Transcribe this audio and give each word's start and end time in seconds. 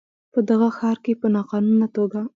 په 0.33 0.39
دغه 0.49 0.67
ښار 0.77 0.97
کې 1.03 1.13
په 1.21 1.27
ناقانونه 1.35 1.85
توګه 1.95 2.21